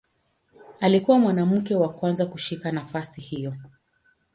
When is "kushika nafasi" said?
2.25-3.21